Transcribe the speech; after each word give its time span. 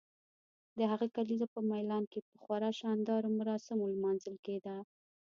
د 0.77 0.79
هغه 0.91 1.05
کلیزه 1.15 1.47
په 1.55 1.59
میلان 1.71 2.03
کې 2.11 2.19
په 2.27 2.35
خورا 2.43 2.69
شاندارو 2.79 3.27
مراسمو 3.39 3.91
لمانځل 3.93 4.35
کیده. 4.45 4.75